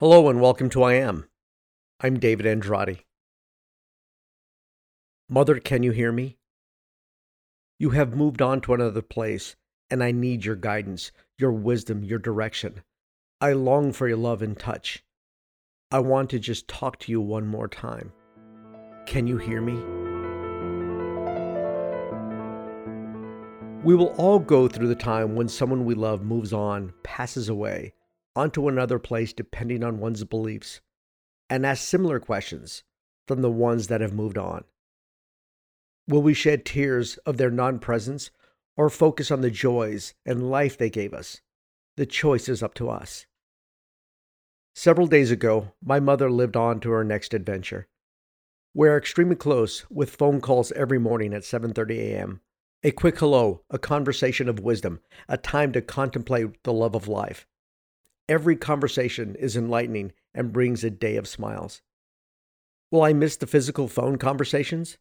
Hello 0.00 0.28
and 0.28 0.40
welcome 0.40 0.68
to 0.70 0.82
I 0.82 0.94
Am. 0.94 1.28
I'm 2.00 2.18
David 2.18 2.46
Andrade. 2.46 3.04
Mother, 5.28 5.60
can 5.60 5.84
you 5.84 5.92
hear 5.92 6.10
me? 6.10 6.36
You 7.78 7.90
have 7.90 8.16
moved 8.16 8.42
on 8.42 8.60
to 8.62 8.74
another 8.74 9.02
place, 9.02 9.54
and 9.88 10.02
I 10.02 10.10
need 10.10 10.44
your 10.44 10.56
guidance, 10.56 11.12
your 11.38 11.52
wisdom, 11.52 12.02
your 12.02 12.18
direction. 12.18 12.82
I 13.40 13.52
long 13.52 13.92
for 13.92 14.08
your 14.08 14.16
love 14.16 14.42
and 14.42 14.58
touch. 14.58 15.04
I 15.92 16.00
want 16.00 16.28
to 16.30 16.40
just 16.40 16.66
talk 16.66 16.98
to 16.98 17.12
you 17.12 17.20
one 17.20 17.46
more 17.46 17.68
time. 17.68 18.12
Can 19.06 19.28
you 19.28 19.38
hear 19.38 19.60
me? 19.60 19.74
We 23.84 23.94
will 23.94 24.12
all 24.16 24.40
go 24.40 24.66
through 24.66 24.88
the 24.88 24.96
time 24.96 25.36
when 25.36 25.46
someone 25.46 25.84
we 25.84 25.94
love 25.94 26.24
moves 26.24 26.52
on, 26.52 26.92
passes 27.04 27.48
away, 27.48 27.92
onto 28.36 28.68
another 28.68 28.98
place 28.98 29.32
depending 29.32 29.84
on 29.84 29.98
one's 29.98 30.24
beliefs, 30.24 30.80
and 31.48 31.64
ask 31.64 31.82
similar 31.82 32.18
questions 32.18 32.82
from 33.26 33.42
the 33.42 33.50
ones 33.50 33.88
that 33.88 34.00
have 34.00 34.12
moved 34.12 34.38
on. 34.38 34.64
Will 36.06 36.22
we 36.22 36.34
shed 36.34 36.64
tears 36.64 37.16
of 37.18 37.36
their 37.36 37.50
non 37.50 37.78
presence 37.78 38.30
or 38.76 38.90
focus 38.90 39.30
on 39.30 39.40
the 39.40 39.50
joys 39.50 40.14
and 40.26 40.50
life 40.50 40.76
they 40.76 40.90
gave 40.90 41.14
us? 41.14 41.40
The 41.96 42.06
choice 42.06 42.48
is 42.48 42.62
up 42.62 42.74
to 42.74 42.90
us. 42.90 43.26
Several 44.74 45.06
days 45.06 45.30
ago, 45.30 45.72
my 45.82 46.00
mother 46.00 46.30
lived 46.30 46.56
on 46.56 46.80
to 46.80 46.90
her 46.90 47.04
next 47.04 47.32
adventure. 47.32 47.86
We're 48.74 48.98
extremely 48.98 49.36
close 49.36 49.86
with 49.88 50.16
phone 50.16 50.40
calls 50.40 50.72
every 50.72 50.98
morning 50.98 51.32
at 51.32 51.42
7:30 51.42 51.98
a.m. 51.98 52.40
A 52.82 52.90
quick 52.90 53.18
hello, 53.20 53.62
a 53.70 53.78
conversation 53.78 54.48
of 54.48 54.58
wisdom, 54.58 55.00
a 55.28 55.38
time 55.38 55.70
to 55.72 55.80
contemplate 55.80 56.62
the 56.64 56.72
love 56.72 56.96
of 56.96 57.06
life. 57.06 57.46
Every 58.28 58.56
conversation 58.56 59.34
is 59.34 59.56
enlightening 59.56 60.12
and 60.34 60.52
brings 60.52 60.82
a 60.82 60.90
day 60.90 61.16
of 61.16 61.28
smiles. 61.28 61.82
Will 62.90 63.02
I 63.02 63.12
miss 63.12 63.36
the 63.36 63.46
physical 63.46 63.88
phone 63.88 64.16
conversations? 64.16 64.96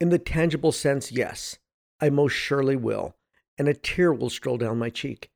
In 0.00 0.10
the 0.10 0.18
tangible 0.18 0.72
sense, 0.72 1.12
yes, 1.12 1.58
I 2.00 2.10
most 2.10 2.32
surely 2.32 2.76
will, 2.76 3.16
and 3.56 3.68
a 3.68 3.74
tear 3.74 4.12
will 4.12 4.28
stroll 4.28 4.58
down 4.58 4.78
my 4.78 4.90
cheek. 4.90 5.30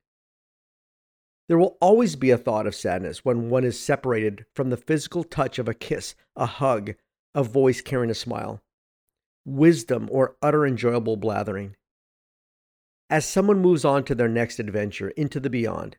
There 1.49 1.59
will 1.59 1.79
always 1.81 2.17
be 2.17 2.31
a 2.31 2.39
thought 2.39 2.67
of 2.67 2.75
sadness 2.75 3.25
when 3.25 3.49
one 3.49 3.65
is 3.65 3.79
separated 3.79 4.45
from 4.53 4.71
the 4.71 4.77
physical 4.77 5.23
touch 5.23 5.59
of 5.59 5.69
a 5.69 5.75
kiss, 5.75 6.17
a 6.35 6.47
hug, 6.47 6.95
a 7.35 7.45
voice 7.45 7.81
carrying 7.81 8.11
a 8.11 8.15
smile, 8.15 8.63
wisdom, 9.45 10.09
or 10.11 10.37
utter 10.43 10.67
enjoyable 10.67 11.17
blathering. 11.17 11.77
As 13.09 13.25
someone 13.25 13.61
moves 13.61 13.85
on 13.85 14.03
to 14.05 14.15
their 14.15 14.29
next 14.29 14.59
adventure 14.59 15.11
into 15.11 15.39
the 15.39 15.49
beyond, 15.49 15.97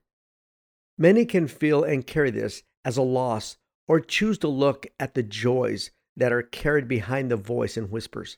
Many 0.97 1.25
can 1.25 1.47
feel 1.47 1.83
and 1.83 2.05
carry 2.05 2.31
this 2.31 2.63
as 2.83 2.97
a 2.97 3.03
loss 3.03 3.57
or 3.87 3.99
choose 3.99 4.37
to 4.39 4.47
look 4.47 4.87
at 4.99 5.13
the 5.13 5.23
joys 5.23 5.91
that 6.15 6.33
are 6.33 6.41
carried 6.41 6.87
behind 6.87 7.29
the 7.29 7.35
voice 7.35 7.77
and 7.77 7.91
whispers. 7.91 8.37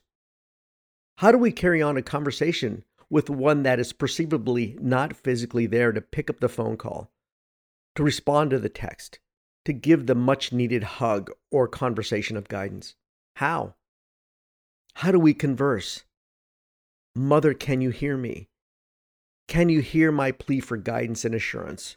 How 1.18 1.32
do 1.32 1.38
we 1.38 1.52
carry 1.52 1.80
on 1.80 1.96
a 1.96 2.02
conversation 2.02 2.84
with 3.08 3.30
one 3.30 3.62
that 3.62 3.80
is 3.80 3.92
perceivably 3.92 4.76
not 4.80 5.16
physically 5.16 5.66
there 5.66 5.92
to 5.92 6.00
pick 6.00 6.30
up 6.30 6.40
the 6.40 6.48
phone 6.48 6.76
call, 6.76 7.10
to 7.96 8.02
respond 8.02 8.50
to 8.50 8.58
the 8.58 8.68
text, 8.68 9.18
to 9.64 9.72
give 9.72 10.06
the 10.06 10.14
much 10.14 10.52
needed 10.52 10.82
hug 10.82 11.30
or 11.50 11.66
conversation 11.66 12.36
of 12.36 12.48
guidance? 12.48 12.94
How? 13.36 13.74
How 14.94 15.12
do 15.12 15.18
we 15.18 15.34
converse? 15.34 16.04
Mother, 17.14 17.54
can 17.54 17.80
you 17.80 17.90
hear 17.90 18.16
me? 18.16 18.48
Can 19.48 19.68
you 19.68 19.80
hear 19.80 20.12
my 20.12 20.30
plea 20.30 20.60
for 20.60 20.76
guidance 20.76 21.24
and 21.24 21.34
assurance? 21.34 21.96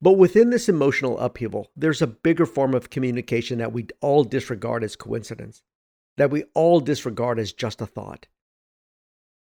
But 0.00 0.12
within 0.12 0.50
this 0.50 0.68
emotional 0.68 1.18
upheaval, 1.18 1.70
there's 1.74 2.02
a 2.02 2.06
bigger 2.06 2.46
form 2.46 2.74
of 2.74 2.90
communication 2.90 3.58
that 3.58 3.72
we 3.72 3.86
all 4.00 4.24
disregard 4.24 4.84
as 4.84 4.94
coincidence, 4.94 5.62
that 6.16 6.30
we 6.30 6.44
all 6.54 6.80
disregard 6.80 7.38
as 7.38 7.52
just 7.52 7.80
a 7.80 7.86
thought. 7.86 8.26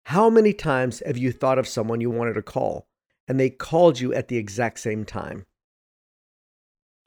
How 0.07 0.29
many 0.29 0.53
times 0.53 1.01
have 1.05 1.17
you 1.17 1.31
thought 1.31 1.57
of 1.57 1.67
someone 1.67 2.01
you 2.01 2.11
wanted 2.11 2.33
to 2.33 2.41
call 2.41 2.87
and 3.27 3.39
they 3.39 3.49
called 3.49 3.99
you 3.99 4.13
at 4.13 4.27
the 4.27 4.37
exact 4.37 4.79
same 4.79 5.05
time? 5.05 5.45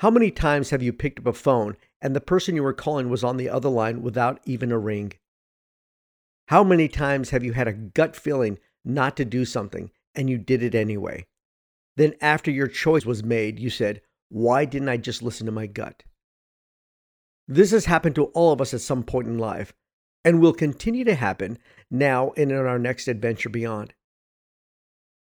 How 0.01 0.11
many 0.11 0.31
times 0.31 0.71
have 0.71 0.83
you 0.83 0.93
picked 0.93 1.21
up 1.21 1.27
a 1.27 1.33
phone 1.33 1.77
and 2.03 2.17
the 2.17 2.21
person 2.21 2.57
you 2.57 2.63
were 2.63 2.73
calling 2.73 3.09
was 3.09 3.23
on 3.23 3.37
the 3.37 3.49
other 3.49 3.69
line 3.69 4.03
without 4.03 4.41
even 4.45 4.73
a 4.73 4.79
ring? 4.79 5.13
How 6.49 6.65
many 6.65 6.89
times 6.89 7.31
have 7.31 7.45
you 7.45 7.53
had 7.53 7.69
a 7.69 7.73
gut 7.73 8.17
feeling 8.17 8.59
not 8.85 9.17
to 9.17 9.25
do 9.25 9.45
something 9.45 9.91
and 10.15 10.29
you 10.29 10.39
did 10.39 10.63
it 10.63 10.75
anyway? 10.75 11.27
Then, 11.97 12.15
after 12.21 12.51
your 12.51 12.67
choice 12.69 13.07
was 13.07 13.25
made, 13.25 13.59
you 13.59 13.71
said, 13.71 14.03
Why 14.29 14.65
didn't 14.65 14.89
I 14.89 14.97
just 14.97 15.23
listen 15.23 15.47
to 15.47 15.53
my 15.53 15.67
gut? 15.67 16.03
This 17.49 17.71
has 17.71 17.87
happened 17.87 18.15
to 18.17 18.25
all 18.27 18.53
of 18.53 18.61
us 18.61 18.75
at 18.75 18.81
some 18.81 19.03
point 19.03 19.29
in 19.29 19.39
life 19.39 19.73
and 20.25 20.41
will 20.41 20.53
continue 20.53 21.05
to 21.05 21.15
happen 21.15 21.59
now 21.91 22.33
and 22.37 22.51
in 22.51 22.59
our 22.59 22.79
next 22.79 23.07
adventure 23.07 23.49
beyond. 23.49 23.95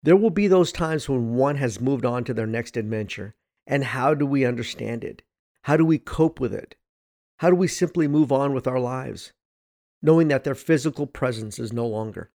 There 0.02 0.16
will 0.16 0.32
be 0.32 0.48
those 0.48 0.72
times 0.72 1.08
when 1.08 1.36
one 1.36 1.56
has 1.58 1.82
moved 1.82 2.06
on 2.06 2.24
to 2.26 2.34
their 2.34 2.48
next 2.48 2.78
adventure. 2.78 3.36
And 3.68 3.84
how 3.84 4.14
do 4.14 4.26
we 4.26 4.46
understand 4.46 5.04
it? 5.04 5.24
How 5.64 5.78
do 5.78 5.86
we 5.86 5.98
cope 5.98 6.40
with 6.40 6.54
it? 6.54 6.76
How 7.38 7.50
do 7.50 7.56
we 7.56 7.68
simply 7.68 8.08
move 8.08 8.32
on 8.32 8.54
with 8.54 8.68
our 8.68 8.80
lives, 8.80 9.34
knowing 10.02 10.28
that 10.28 10.44
their 10.44 10.56
physical 10.56 11.08
presence 11.08 11.58
is 11.58 11.74
no 11.74 11.88
longer? 11.88 12.32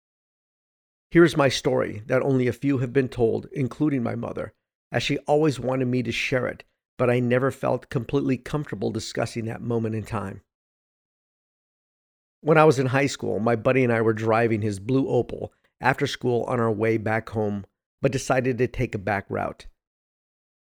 Here's 1.10 1.36
my 1.36 1.48
story 1.48 2.02
that 2.06 2.22
only 2.22 2.48
a 2.48 2.52
few 2.52 2.78
have 2.78 2.92
been 2.92 3.08
told, 3.08 3.46
including 3.52 4.02
my 4.02 4.14
mother, 4.14 4.52
as 4.90 5.02
she 5.02 5.18
always 5.18 5.60
wanted 5.60 5.86
me 5.86 6.02
to 6.02 6.12
share 6.12 6.46
it, 6.46 6.64
but 6.98 7.08
I 7.08 7.20
never 7.20 7.50
felt 7.50 7.90
completely 7.90 8.36
comfortable 8.36 8.90
discussing 8.90 9.44
that 9.44 9.60
moment 9.60 9.94
in 9.94 10.02
time. 10.02 10.42
When 12.40 12.58
I 12.58 12.64
was 12.64 12.78
in 12.78 12.86
high 12.86 13.06
school, 13.06 13.38
my 13.38 13.56
buddy 13.56 13.84
and 13.84 13.92
I 13.92 14.00
were 14.02 14.12
driving 14.12 14.62
his 14.62 14.78
blue 14.78 15.06
Opel 15.06 15.50
after 15.80 16.06
school 16.06 16.44
on 16.44 16.60
our 16.60 16.72
way 16.72 16.96
back 16.96 17.28
home, 17.30 17.66
but 18.02 18.12
decided 18.12 18.58
to 18.58 18.66
take 18.66 18.94
a 18.94 18.98
back 18.98 19.26
route. 19.28 19.66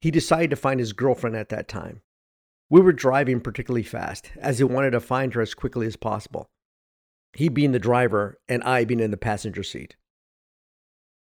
He 0.01 0.11
decided 0.11 0.49
to 0.51 0.55
find 0.55 0.79
his 0.79 0.93
girlfriend 0.93 1.35
at 1.35 1.49
that 1.49 1.67
time. 1.67 2.01
We 2.69 2.81
were 2.81 2.93
driving 2.93 3.41
particularly 3.41 3.83
fast, 3.83 4.31
as 4.37 4.57
he 4.57 4.63
wanted 4.63 4.91
to 4.91 4.99
find 4.99 5.33
her 5.33 5.41
as 5.41 5.53
quickly 5.53 5.87
as 5.87 5.95
possible. 5.95 6.49
He 7.33 7.49
being 7.49 7.71
the 7.71 7.79
driver, 7.79 8.39
and 8.47 8.63
I 8.63 8.85
being 8.85 8.99
in 8.99 9.11
the 9.11 9.17
passenger 9.17 9.63
seat. 9.63 9.95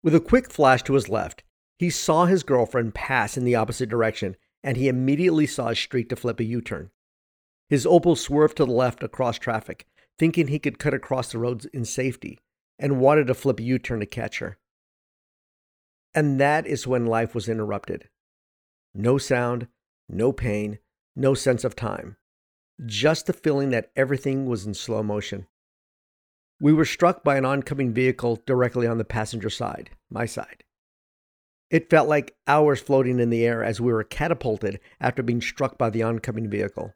With 0.04 0.14
a 0.14 0.20
quick 0.20 0.52
flash 0.52 0.84
to 0.84 0.94
his 0.94 1.08
left, 1.08 1.44
he 1.80 1.90
saw 1.90 2.26
his 2.26 2.44
girlfriend 2.44 2.94
pass 2.94 3.38
in 3.38 3.46
the 3.46 3.56
opposite 3.56 3.90
direction, 3.90 4.36
and 4.62 4.76
he 4.76 4.90
immediately 4.90 5.48
saw 5.48 5.70
a 5.70 5.76
streak 5.76 6.10
to 6.10 6.16
flip 6.16 6.40
a 6.42 6.44
U 6.44 6.62
turn. 6.62 6.92
His 7.70 7.86
Opel 7.86 8.18
swerved 8.18 8.58
to 8.58 8.66
the 8.66 8.72
left 8.72 9.02
across 9.02 9.40
traffic, 9.40 9.88
thinking 10.20 10.48
he 10.48 10.60
could 10.60 10.78
cut 10.78 10.94
across 10.94 11.32
the 11.32 11.40
roads 11.40 11.66
in 11.66 11.86
safety, 11.86 12.40
and 12.78 13.00
wanted 13.00 13.28
to 13.28 13.34
flip 13.34 13.60
a 13.60 13.64
U 13.64 13.80
turn 13.80 14.02
to 14.02 14.06
catch 14.06 14.40
her. 14.40 14.58
And 16.14 16.40
that 16.40 16.68
is 16.68 16.86
when 16.86 17.06
life 17.06 17.34
was 17.34 17.50
interrupted. 17.50 18.10
No 18.94 19.18
sound, 19.18 19.68
no 20.08 20.32
pain, 20.32 20.80
no 21.16 21.34
sense 21.34 21.64
of 21.64 21.76
time. 21.76 22.18
Just 22.86 23.26
the 23.26 23.34
feeling 23.34 23.70
that 23.70 23.92
everything 23.96 24.46
was 24.46 24.66
in 24.66 24.74
slow 24.74 25.02
motion. 25.02 25.48
We 26.64 26.72
were 26.72 26.86
struck 26.86 27.26
by 27.26 27.36
an 27.36 27.44
oncoming 27.44 27.92
vehicle 27.92 28.42
directly 28.46 28.88
on 28.88 28.98
the 28.98 29.04
passenger 29.04 29.50
side, 29.50 29.90
my 30.10 30.26
side. 30.26 30.64
It 31.70 31.90
felt 31.90 32.08
like 32.08 32.38
hours 32.48 32.80
floating 32.80 33.20
in 33.20 33.30
the 33.30 33.46
air 33.46 33.66
as 33.66 33.82
we 33.82 33.92
were 33.92 34.06
catapulted 34.06 34.80
after 35.02 35.22
being 35.22 35.42
struck 35.42 35.78
by 35.78 35.90
the 35.90 36.04
oncoming 36.04 36.50
vehicle. 36.50 36.94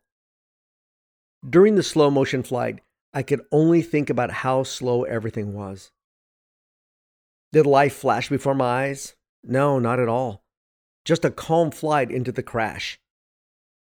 During 1.46 1.76
the 1.76 1.84
slow 1.84 2.10
motion 2.10 2.44
flight, 2.44 2.80
I 3.14 3.24
could 3.24 3.42
only 3.52 3.82
think 3.82 4.10
about 4.10 4.32
how 4.32 4.64
slow 4.64 5.04
everything 5.04 5.52
was. 5.52 5.92
Did 7.52 7.66
life 7.66 7.94
flash 7.94 8.30
before 8.30 8.56
my 8.56 8.86
eyes? 8.86 9.18
No, 9.44 9.80
not 9.80 10.00
at 10.00 10.08
all. 10.08 10.46
Just 11.04 11.26
a 11.26 11.30
calm 11.30 11.72
flight 11.72 12.10
into 12.10 12.32
the 12.32 12.42
crash. 12.42 13.02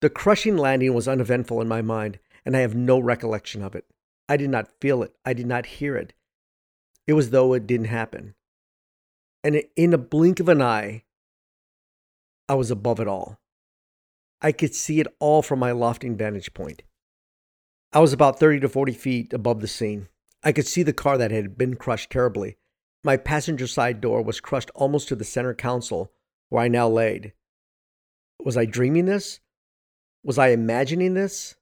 The 0.03 0.11
crushing 0.11 0.59
landing 0.59 0.93
was 0.93 1.09
uneventful 1.09 1.59
in 1.63 1.69
my 1.69 1.81
mind, 1.81 2.19
and 2.45 2.55
I 2.55 2.61
have 2.61 2.75
no 2.75 2.99
recollection 2.99 3.63
of 3.63 3.75
it. 3.75 3.87
I 4.31 4.37
did 4.37 4.49
not 4.49 4.71
feel 4.81 5.03
it. 5.03 5.13
I 5.25 5.33
did 5.33 5.47
not 5.47 5.67
hear 5.67 5.97
it. 5.97 6.15
It 7.09 7.15
was 7.15 7.31
though 7.31 7.53
it 7.53 7.67
didn't 7.67 7.87
happen. 7.87 8.37
And 9.43 9.65
in 9.75 9.93
a 9.93 9.99
blink 9.99 10.39
of 10.39 10.49
an 10.49 10.63
eye, 10.63 11.03
I 12.49 12.55
was 12.55 12.71
above 12.71 13.01
it 13.01 13.09
all. 13.09 13.41
I 14.41 14.53
could 14.53 14.73
see 14.73 15.01
it 15.01 15.09
all 15.19 15.43
from 15.43 15.59
my 15.59 15.73
lofting 15.73 16.17
vantage 16.17 16.55
point. 16.55 16.85
I 17.93 17.99
was 17.99 18.13
about 18.13 18.39
30 18.39 18.61
to 18.61 18.69
40 18.69 18.93
feet 18.93 19.33
above 19.33 19.61
the 19.61 19.67
scene. 19.67 20.07
I 20.45 20.53
could 20.53 20.67
see 20.67 20.85
the 20.85 20.93
car 20.93 21.19
that 21.19 21.33
had 21.33 21.59
been 21.59 21.75
crushed 21.75 22.11
terribly. 22.11 22.57
My 23.03 23.17
passenger 23.17 23.67
side 23.67 24.01
door 24.01 24.23
was 24.23 24.41
crushed 24.41 24.71
almost 24.77 25.09
to 25.09 25.17
the 25.17 25.25
center 25.25 25.55
console 25.55 26.13
where 26.51 26.63
I 26.63 26.69
now 26.69 26.89
laid. 26.89 27.33
Was 28.39 28.57
I 28.57 28.65
dreaming 28.65 29.07
this? 29.07 29.41
Was 30.23 30.39
I 30.39 30.51
imagining 30.51 31.15
this? 31.15 31.57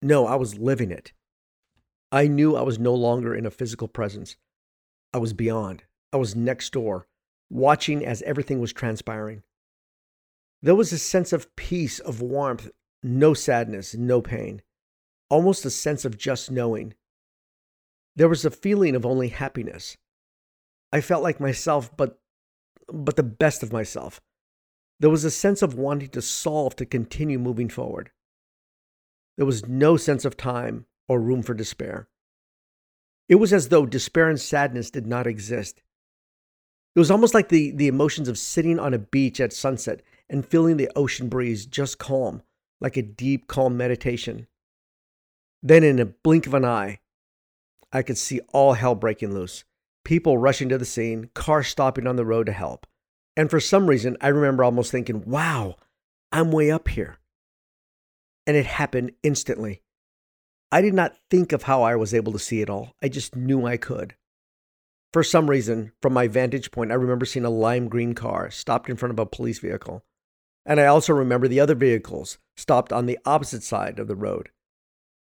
No, 0.00 0.24
I 0.24 0.36
was 0.36 0.56
living 0.56 0.92
it. 0.92 1.12
I 2.10 2.26
knew 2.26 2.56
I 2.56 2.62
was 2.62 2.78
no 2.78 2.94
longer 2.94 3.34
in 3.34 3.44
a 3.44 3.50
physical 3.50 3.88
presence. 3.88 4.36
I 5.12 5.18
was 5.18 5.32
beyond. 5.32 5.84
I 6.12 6.16
was 6.16 6.34
next 6.34 6.72
door, 6.72 7.06
watching 7.50 8.04
as 8.04 8.22
everything 8.22 8.60
was 8.60 8.72
transpiring. 8.72 9.42
There 10.62 10.74
was 10.74 10.92
a 10.92 10.98
sense 10.98 11.32
of 11.32 11.54
peace, 11.54 11.98
of 11.98 12.22
warmth, 12.22 12.70
no 13.02 13.34
sadness, 13.34 13.94
no 13.94 14.22
pain, 14.22 14.62
almost 15.28 15.64
a 15.64 15.70
sense 15.70 16.04
of 16.04 16.18
just 16.18 16.50
knowing. 16.50 16.94
There 18.16 18.28
was 18.28 18.44
a 18.44 18.50
feeling 18.50 18.96
of 18.96 19.06
only 19.06 19.28
happiness. 19.28 19.98
I 20.92 21.00
felt 21.02 21.22
like 21.22 21.40
myself, 21.40 21.94
but 21.96 22.20
but 22.90 23.16
the 23.16 23.22
best 23.22 23.62
of 23.62 23.72
myself. 23.72 24.22
There 24.98 25.10
was 25.10 25.24
a 25.24 25.30
sense 25.30 25.60
of 25.60 25.74
wanting 25.74 26.08
to 26.08 26.22
solve 26.22 26.74
to 26.76 26.86
continue 26.86 27.38
moving 27.38 27.68
forward. 27.68 28.10
There 29.36 29.46
was 29.46 29.68
no 29.68 29.98
sense 29.98 30.24
of 30.24 30.38
time 30.38 30.86
or 31.08 31.20
room 31.20 31.42
for 31.42 31.54
despair. 31.54 32.08
It 33.28 33.36
was 33.36 33.52
as 33.52 33.68
though 33.68 33.86
despair 33.86 34.28
and 34.28 34.40
sadness 34.40 34.90
did 34.90 35.06
not 35.06 35.26
exist. 35.26 35.82
It 36.94 36.98
was 36.98 37.10
almost 37.10 37.34
like 37.34 37.48
the, 37.48 37.70
the 37.72 37.88
emotions 37.88 38.28
of 38.28 38.38
sitting 38.38 38.78
on 38.78 38.94
a 38.94 38.98
beach 38.98 39.40
at 39.40 39.52
sunset 39.52 40.02
and 40.28 40.46
feeling 40.46 40.76
the 40.76 40.90
ocean 40.96 41.28
breeze 41.28 41.66
just 41.66 41.98
calm, 41.98 42.42
like 42.80 42.96
a 42.96 43.02
deep, 43.02 43.46
calm 43.46 43.76
meditation. 43.76 44.46
Then, 45.62 45.82
in 45.82 45.98
a 45.98 46.06
blink 46.06 46.46
of 46.46 46.54
an 46.54 46.64
eye, 46.64 47.00
I 47.92 48.02
could 48.02 48.18
see 48.18 48.40
all 48.52 48.74
hell 48.74 48.94
breaking 48.94 49.34
loose 49.34 49.64
people 50.08 50.38
rushing 50.38 50.70
to 50.70 50.78
the 50.78 50.86
scene, 50.86 51.28
cars 51.34 51.68
stopping 51.68 52.06
on 52.06 52.16
the 52.16 52.24
road 52.24 52.46
to 52.46 52.52
help. 52.52 52.86
And 53.36 53.50
for 53.50 53.60
some 53.60 53.86
reason, 53.86 54.16
I 54.22 54.28
remember 54.28 54.64
almost 54.64 54.90
thinking, 54.90 55.22
wow, 55.26 55.76
I'm 56.32 56.50
way 56.50 56.70
up 56.70 56.88
here. 56.88 57.18
And 58.46 58.56
it 58.56 58.64
happened 58.64 59.12
instantly. 59.22 59.82
I 60.70 60.82
did 60.82 60.92
not 60.92 61.16
think 61.30 61.52
of 61.52 61.62
how 61.62 61.82
I 61.82 61.96
was 61.96 62.12
able 62.12 62.32
to 62.32 62.38
see 62.38 62.60
it 62.60 62.68
all. 62.68 62.94
I 63.02 63.08
just 63.08 63.34
knew 63.34 63.66
I 63.66 63.78
could. 63.78 64.14
For 65.12 65.24
some 65.24 65.48
reason, 65.48 65.92
from 66.02 66.12
my 66.12 66.28
vantage 66.28 66.70
point, 66.70 66.92
I 66.92 66.96
remember 66.96 67.24
seeing 67.24 67.46
a 67.46 67.50
lime 67.50 67.88
green 67.88 68.14
car 68.14 68.50
stopped 68.50 68.90
in 68.90 68.96
front 68.96 69.12
of 69.12 69.18
a 69.18 69.24
police 69.24 69.58
vehicle. 69.58 70.04
And 70.66 70.78
I 70.78 70.86
also 70.86 71.14
remember 71.14 71.48
the 71.48 71.60
other 71.60 71.74
vehicles 71.74 72.38
stopped 72.54 72.92
on 72.92 73.06
the 73.06 73.18
opposite 73.24 73.62
side 73.62 73.98
of 73.98 74.08
the 74.08 74.16
road. 74.16 74.50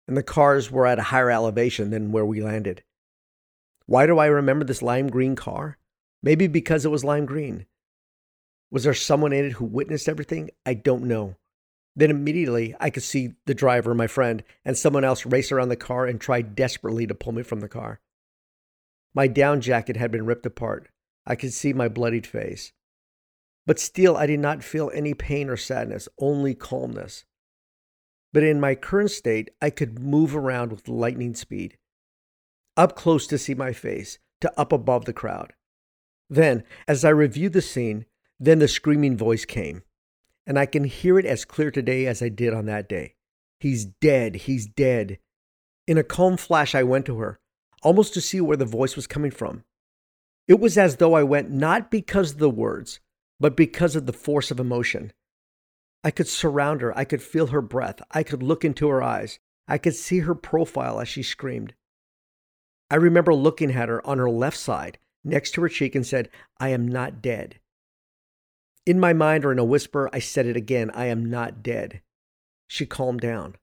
And 0.06 0.16
the 0.16 0.22
cars 0.22 0.70
were 0.70 0.86
at 0.86 1.00
a 1.00 1.04
higher 1.04 1.30
elevation 1.30 1.90
than 1.90 2.12
where 2.12 2.24
we 2.24 2.40
landed. 2.40 2.84
Why 3.86 4.06
do 4.06 4.18
I 4.18 4.26
remember 4.26 4.64
this 4.64 4.82
lime 4.82 5.08
green 5.08 5.34
car? 5.34 5.78
Maybe 6.22 6.46
because 6.46 6.84
it 6.84 6.90
was 6.90 7.04
lime 7.04 7.26
green. 7.26 7.66
Was 8.70 8.84
there 8.84 8.94
someone 8.94 9.32
in 9.32 9.46
it 9.46 9.52
who 9.52 9.64
witnessed 9.64 10.08
everything? 10.08 10.50
I 10.64 10.74
don't 10.74 11.04
know. 11.04 11.36
Then 11.94 12.10
immediately 12.10 12.74
I 12.80 12.90
could 12.90 13.02
see 13.02 13.34
the 13.46 13.54
driver, 13.54 13.94
my 13.94 14.06
friend, 14.06 14.42
and 14.64 14.76
someone 14.76 15.04
else 15.04 15.26
race 15.26 15.52
around 15.52 15.68
the 15.68 15.76
car 15.76 16.06
and 16.06 16.20
try 16.20 16.40
desperately 16.40 17.06
to 17.06 17.14
pull 17.14 17.32
me 17.32 17.42
from 17.42 17.60
the 17.60 17.68
car. 17.68 18.00
My 19.14 19.26
down 19.26 19.60
jacket 19.60 19.96
had 19.96 20.10
been 20.10 20.24
ripped 20.24 20.46
apart. 20.46 20.88
I 21.26 21.36
could 21.36 21.52
see 21.52 21.72
my 21.72 21.88
bloodied 21.88 22.26
face. 22.26 22.72
But 23.66 23.78
still, 23.78 24.16
I 24.16 24.26
did 24.26 24.40
not 24.40 24.64
feel 24.64 24.90
any 24.94 25.14
pain 25.14 25.48
or 25.48 25.56
sadness, 25.56 26.08
only 26.18 26.54
calmness. 26.54 27.24
But 28.32 28.42
in 28.42 28.58
my 28.58 28.74
current 28.74 29.10
state, 29.10 29.50
I 29.60 29.68
could 29.68 29.98
move 29.98 30.34
around 30.34 30.72
with 30.72 30.88
lightning 30.88 31.34
speed. 31.34 31.76
Up 32.76 32.96
close 32.96 33.26
to 33.26 33.38
see 33.38 33.54
my 33.54 33.74
face, 33.74 34.18
to 34.40 34.52
up 34.58 34.72
above 34.72 35.04
the 35.04 35.12
crowd. 35.12 35.52
Then, 36.30 36.64
as 36.88 37.04
I 37.04 37.10
reviewed 37.10 37.52
the 37.52 37.60
scene, 37.60 38.06
then 38.40 38.58
the 38.58 38.66
screaming 38.66 39.16
voice 39.16 39.44
came 39.44 39.82
and 40.46 40.58
I 40.58 40.66
can 40.66 40.84
hear 40.84 41.18
it 41.18 41.26
as 41.26 41.44
clear 41.44 41.70
today 41.70 42.06
as 42.06 42.22
I 42.22 42.28
did 42.28 42.52
on 42.52 42.66
that 42.66 42.88
day. 42.88 43.14
He's 43.60 43.84
dead. 43.84 44.34
He's 44.34 44.66
dead. 44.66 45.18
In 45.86 45.98
a 45.98 46.04
calm 46.04 46.36
flash, 46.36 46.74
I 46.74 46.82
went 46.82 47.06
to 47.06 47.18
her, 47.18 47.38
almost 47.82 48.14
to 48.14 48.20
see 48.20 48.40
where 48.40 48.56
the 48.56 48.64
voice 48.64 48.96
was 48.96 49.06
coming 49.06 49.30
from. 49.30 49.64
It 50.48 50.58
was 50.58 50.76
as 50.76 50.96
though 50.96 51.14
I 51.14 51.22
went 51.22 51.50
not 51.50 51.90
because 51.90 52.32
of 52.32 52.38
the 52.38 52.50
words, 52.50 53.00
but 53.38 53.56
because 53.56 53.94
of 53.96 54.06
the 54.06 54.12
force 54.12 54.50
of 54.50 54.58
emotion. 54.58 55.12
I 56.04 56.10
could 56.10 56.28
surround 56.28 56.80
her. 56.80 56.96
I 56.98 57.04
could 57.04 57.22
feel 57.22 57.48
her 57.48 57.62
breath. 57.62 58.02
I 58.10 58.22
could 58.22 58.42
look 58.42 58.64
into 58.64 58.88
her 58.88 59.02
eyes. 59.02 59.38
I 59.68 59.78
could 59.78 59.94
see 59.94 60.20
her 60.20 60.34
profile 60.34 61.00
as 61.00 61.08
she 61.08 61.22
screamed. 61.22 61.74
I 62.90 62.96
remember 62.96 63.34
looking 63.34 63.70
at 63.70 63.88
her 63.88 64.04
on 64.06 64.18
her 64.18 64.28
left 64.28 64.56
side, 64.56 64.98
next 65.24 65.52
to 65.52 65.62
her 65.62 65.68
cheek, 65.68 65.94
and 65.94 66.06
said, 66.06 66.28
I 66.58 66.70
am 66.70 66.86
not 66.86 67.22
dead. 67.22 67.60
In 68.84 68.98
my 68.98 69.12
mind 69.12 69.44
or 69.44 69.52
in 69.52 69.58
a 69.58 69.64
whisper, 69.64 70.10
I 70.12 70.18
said 70.18 70.46
it 70.46 70.56
again 70.56 70.90
I 70.92 71.06
am 71.06 71.24
not 71.24 71.62
dead. 71.62 72.02
She 72.66 72.86
calmed 72.86 73.20
down. 73.20 73.56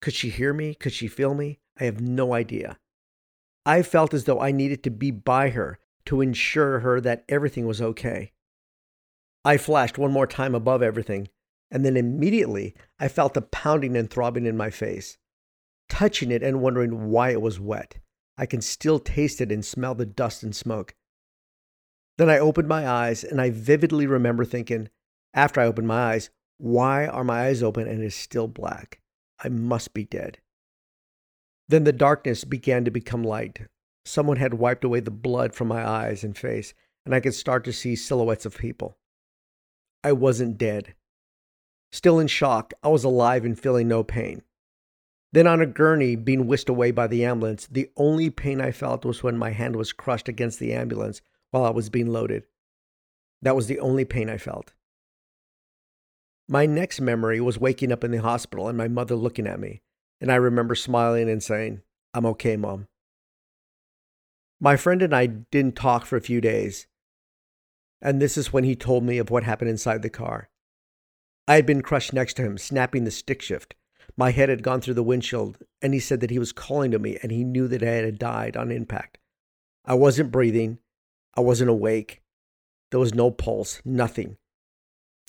Could 0.00 0.14
she 0.14 0.30
hear 0.30 0.52
me? 0.52 0.74
Could 0.74 0.92
she 0.92 1.06
feel 1.06 1.34
me? 1.34 1.60
I 1.78 1.84
have 1.84 2.00
no 2.00 2.34
idea. 2.34 2.78
I 3.64 3.82
felt 3.82 4.12
as 4.12 4.24
though 4.24 4.40
I 4.40 4.52
needed 4.52 4.82
to 4.84 4.90
be 4.90 5.10
by 5.10 5.50
her 5.50 5.78
to 6.06 6.20
ensure 6.20 6.80
her 6.80 7.00
that 7.00 7.24
everything 7.28 7.66
was 7.66 7.80
okay. 7.80 8.32
I 9.44 9.56
flashed 9.56 9.98
one 9.98 10.12
more 10.12 10.26
time 10.26 10.54
above 10.54 10.82
everything, 10.82 11.28
and 11.70 11.84
then 11.84 11.96
immediately 11.96 12.74
I 12.98 13.08
felt 13.08 13.36
a 13.36 13.42
pounding 13.42 13.96
and 13.96 14.10
throbbing 14.10 14.46
in 14.46 14.56
my 14.56 14.70
face. 14.70 15.16
Touching 15.88 16.30
it 16.30 16.42
and 16.42 16.60
wondering 16.60 17.10
why 17.10 17.30
it 17.30 17.40
was 17.40 17.60
wet, 17.60 17.98
I 18.36 18.46
can 18.46 18.60
still 18.60 18.98
taste 18.98 19.40
it 19.40 19.52
and 19.52 19.64
smell 19.64 19.94
the 19.94 20.06
dust 20.06 20.42
and 20.42 20.54
smoke. 20.54 20.94
Then 22.16 22.30
I 22.30 22.38
opened 22.38 22.68
my 22.68 22.88
eyes 22.88 23.24
and 23.24 23.40
I 23.40 23.50
vividly 23.50 24.06
remember 24.06 24.44
thinking, 24.44 24.88
after 25.32 25.60
I 25.60 25.66
opened 25.66 25.88
my 25.88 26.12
eyes, 26.12 26.30
why 26.58 27.06
are 27.06 27.24
my 27.24 27.46
eyes 27.46 27.62
open 27.62 27.88
and 27.88 28.02
it 28.02 28.06
is 28.06 28.14
still 28.14 28.46
black? 28.46 29.00
I 29.42 29.48
must 29.48 29.94
be 29.94 30.04
dead. 30.04 30.38
Then 31.68 31.84
the 31.84 31.92
darkness 31.92 32.44
began 32.44 32.84
to 32.84 32.90
become 32.90 33.24
light. 33.24 33.62
Someone 34.04 34.36
had 34.36 34.54
wiped 34.54 34.84
away 34.84 35.00
the 35.00 35.10
blood 35.10 35.54
from 35.54 35.68
my 35.68 35.86
eyes 35.86 36.22
and 36.22 36.36
face, 36.36 36.74
and 37.04 37.14
I 37.14 37.20
could 37.20 37.34
start 37.34 37.64
to 37.64 37.72
see 37.72 37.96
silhouettes 37.96 38.46
of 38.46 38.58
people. 38.58 38.98
I 40.04 40.12
wasn't 40.12 40.58
dead. 40.58 40.94
Still 41.90 42.20
in 42.20 42.26
shock, 42.26 42.74
I 42.82 42.88
was 42.88 43.04
alive 43.04 43.44
and 43.44 43.58
feeling 43.58 43.88
no 43.88 44.04
pain. 44.04 44.42
Then, 45.32 45.46
on 45.46 45.60
a 45.60 45.66
gurney, 45.66 46.14
being 46.16 46.46
whisked 46.46 46.68
away 46.68 46.90
by 46.92 47.06
the 47.06 47.24
ambulance, 47.24 47.66
the 47.66 47.90
only 47.96 48.30
pain 48.30 48.60
I 48.60 48.70
felt 48.70 49.04
was 49.04 49.22
when 49.22 49.36
my 49.36 49.50
hand 49.50 49.74
was 49.74 49.92
crushed 49.92 50.28
against 50.28 50.60
the 50.60 50.72
ambulance 50.74 51.22
while 51.54 51.64
I 51.64 51.70
was 51.70 51.88
being 51.88 52.08
loaded. 52.08 52.42
That 53.40 53.54
was 53.54 53.68
the 53.68 53.78
only 53.78 54.04
pain 54.04 54.28
I 54.28 54.38
felt. 54.38 54.74
My 56.48 56.66
next 56.66 57.00
memory 57.00 57.40
was 57.40 57.60
waking 57.60 57.92
up 57.92 58.02
in 58.02 58.10
the 58.10 58.20
hospital 58.20 58.66
and 58.66 58.76
my 58.76 58.88
mother 58.88 59.14
looking 59.14 59.46
at 59.46 59.60
me, 59.60 59.80
and 60.20 60.32
I 60.32 60.34
remember 60.34 60.74
smiling 60.74 61.30
and 61.30 61.40
saying, 61.40 61.82
I'm 62.12 62.26
okay, 62.26 62.56
Mom. 62.56 62.88
My 64.60 64.76
friend 64.76 65.00
and 65.00 65.14
I 65.14 65.26
didn't 65.26 65.76
talk 65.76 66.06
for 66.06 66.16
a 66.16 66.20
few 66.20 66.40
days, 66.40 66.88
and 68.02 68.20
this 68.20 68.36
is 68.36 68.52
when 68.52 68.64
he 68.64 68.74
told 68.74 69.04
me 69.04 69.18
of 69.18 69.30
what 69.30 69.44
happened 69.44 69.70
inside 69.70 70.02
the 70.02 70.10
car. 70.10 70.48
I 71.46 71.54
had 71.54 71.66
been 71.66 71.82
crushed 71.82 72.12
next 72.12 72.34
to 72.34 72.42
him, 72.42 72.58
snapping 72.58 73.04
the 73.04 73.12
stick 73.12 73.40
shift. 73.40 73.76
My 74.16 74.32
head 74.32 74.48
had 74.48 74.64
gone 74.64 74.80
through 74.80 74.94
the 74.94 75.04
windshield, 75.04 75.58
and 75.80 75.94
he 75.94 76.00
said 76.00 76.18
that 76.18 76.30
he 76.30 76.40
was 76.40 76.50
calling 76.50 76.90
to 76.90 76.98
me 76.98 77.16
and 77.22 77.30
he 77.30 77.44
knew 77.44 77.68
that 77.68 77.84
I 77.84 77.90
had 77.90 78.18
died 78.18 78.56
on 78.56 78.72
impact. 78.72 79.18
I 79.84 79.94
wasn't 79.94 80.32
breathing, 80.32 80.80
I 81.36 81.40
wasn't 81.40 81.70
awake. 81.70 82.22
There 82.90 83.00
was 83.00 83.14
no 83.14 83.30
pulse, 83.30 83.80
nothing. 83.84 84.36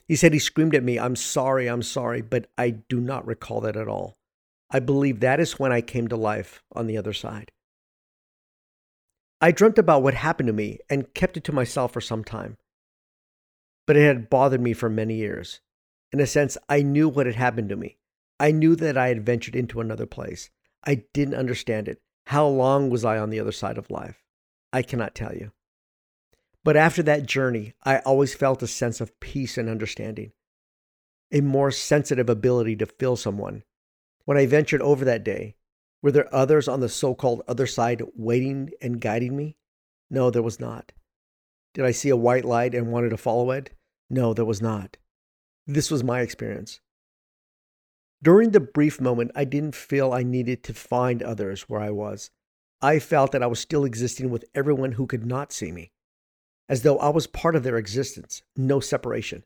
He 0.08 0.16
said 0.16 0.34
he 0.34 0.40
screamed 0.40 0.76
at 0.76 0.84
me, 0.84 1.00
I'm 1.00 1.16
sorry, 1.16 1.68
I'm 1.68 1.82
sorry, 1.82 2.22
but 2.22 2.48
I 2.58 2.70
do 2.70 3.00
not 3.00 3.26
recall 3.26 3.62
that 3.62 3.76
at 3.76 3.88
all. 3.88 4.18
I 4.70 4.80
believe 4.80 5.20
that 5.20 5.40
is 5.40 5.60
when 5.60 5.72
I 5.72 5.82
came 5.82 6.08
to 6.10 6.16
life 6.16 6.64
on 6.76 6.88
the 6.88 6.98
other 6.98 7.14
side. 7.14 7.52
I 9.42 9.52
dreamt 9.52 9.78
about 9.78 10.04
what 10.04 10.14
happened 10.14 10.48
to 10.48 10.54
me 10.54 10.80
and 10.90 11.14
kept 11.14 11.38
it 11.38 11.44
to 11.46 11.52
myself 11.52 11.92
for 11.92 12.02
some 12.02 12.24
time. 12.24 12.58
But 13.88 13.98
it 13.98 14.06
had 14.06 14.30
bothered 14.30 14.62
me 14.62 14.74
for 14.74 14.90
many 14.90 15.16
years. 15.16 15.60
In 16.12 16.20
a 16.20 16.28
sense, 16.28 16.58
I 16.70 16.82
knew 16.82 17.10
what 17.10 17.26
had 17.26 17.36
happened 17.36 17.70
to 17.70 17.76
me. 17.76 17.98
I 18.40 18.52
knew 18.52 18.76
that 18.76 18.98
I 18.98 19.10
had 19.10 19.26
ventured 19.26 19.56
into 19.56 19.82
another 19.82 20.06
place. 20.06 20.50
I 20.84 21.04
didn't 21.14 21.36
understand 21.36 21.88
it. 21.88 22.02
How 22.28 22.48
long 22.48 22.90
was 22.90 23.06
I 23.06 23.18
on 23.18 23.30
the 23.30 23.40
other 23.40 23.52
side 23.52 23.78
of 23.78 23.90
life? 23.90 24.24
I 24.74 24.82
cannot 24.82 25.16
tell 25.16 25.34
you. 25.34 25.52
But 26.66 26.76
after 26.76 27.04
that 27.04 27.28
journey, 27.28 27.76
I 27.84 28.00
always 28.00 28.34
felt 28.34 28.64
a 28.64 28.68
sense 28.68 29.00
of 29.00 29.20
peace 29.20 29.56
and 29.56 29.70
understanding, 29.70 30.32
a 31.32 31.42
more 31.42 31.70
sensitive 31.70 32.28
ability 32.28 32.76
to 32.78 32.88
feel 32.88 33.16
someone. 33.16 33.64
When 34.26 34.36
I 34.36 34.48
ventured 34.48 34.82
over 34.82 35.06
that 35.06 35.24
day, 35.24 35.58
were 36.02 36.10
there 36.10 36.34
others 36.34 36.68
on 36.68 36.80
the 36.80 36.90
so 36.90 37.14
called 37.14 37.44
other 37.48 37.68
side 37.68 38.02
waiting 38.16 38.72
and 38.82 39.00
guiding 39.00 39.38
me? 39.38 39.58
No, 40.10 40.32
there 40.32 40.42
was 40.42 40.60
not. 40.60 40.92
Did 41.76 41.86
I 41.86 41.92
see 41.92 42.10
a 42.10 42.18
white 42.18 42.46
light 42.46 42.74
and 42.74 42.92
wanted 42.92 43.10
to 43.10 43.18
follow 43.18 43.52
it? 43.52 43.70
No, 44.10 44.34
there 44.34 44.44
was 44.44 44.62
not. 44.62 44.98
This 45.68 45.92
was 45.92 46.04
my 46.04 46.22
experience. 46.22 46.80
During 48.24 48.50
the 48.50 48.60
brief 48.60 49.00
moment, 49.00 49.30
I 49.36 49.46
didn't 49.46 49.76
feel 49.76 50.12
I 50.14 50.24
needed 50.24 50.64
to 50.64 50.74
find 50.74 51.22
others 51.22 51.70
where 51.70 51.82
I 51.82 51.92
was. 51.92 52.32
I 52.82 52.98
felt 52.98 53.34
that 53.34 53.44
I 53.44 53.48
was 53.48 53.60
still 53.60 53.86
existing 53.86 54.32
with 54.32 54.46
everyone 54.56 54.94
who 54.94 55.06
could 55.06 55.28
not 55.28 55.54
see 55.54 55.72
me 55.72 55.92
as 56.68 56.82
though 56.82 56.98
I 57.00 57.10
was 57.10 57.28
part 57.28 57.56
of 57.56 57.64
their 57.64 57.78
existence, 57.78 58.42
no 58.56 58.80
separation. 58.80 59.44